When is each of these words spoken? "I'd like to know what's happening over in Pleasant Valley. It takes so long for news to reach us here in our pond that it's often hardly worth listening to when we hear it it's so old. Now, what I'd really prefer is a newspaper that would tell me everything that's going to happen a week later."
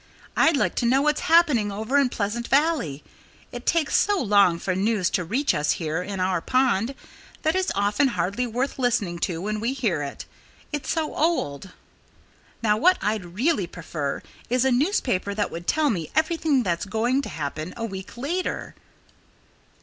"I'd 0.35 0.57
like 0.57 0.73
to 0.77 0.87
know 0.87 1.03
what's 1.03 1.21
happening 1.29 1.71
over 1.71 1.99
in 1.99 2.09
Pleasant 2.09 2.47
Valley. 2.47 3.03
It 3.51 3.67
takes 3.67 3.95
so 3.95 4.19
long 4.19 4.57
for 4.57 4.73
news 4.75 5.11
to 5.11 5.23
reach 5.23 5.53
us 5.53 5.73
here 5.73 6.01
in 6.01 6.19
our 6.19 6.41
pond 6.41 6.95
that 7.43 7.55
it's 7.55 7.71
often 7.75 8.07
hardly 8.07 8.47
worth 8.47 8.79
listening 8.79 9.19
to 9.19 9.39
when 9.39 9.59
we 9.59 9.73
hear 9.73 10.01
it 10.01 10.25
it's 10.71 10.89
so 10.89 11.13
old. 11.13 11.69
Now, 12.63 12.77
what 12.77 12.97
I'd 12.99 13.35
really 13.37 13.67
prefer 13.67 14.23
is 14.49 14.65
a 14.65 14.71
newspaper 14.71 15.35
that 15.35 15.51
would 15.51 15.67
tell 15.67 15.91
me 15.91 16.09
everything 16.15 16.63
that's 16.63 16.85
going 16.85 17.21
to 17.21 17.29
happen 17.29 17.71
a 17.77 17.85
week 17.85 18.17
later." 18.17 18.73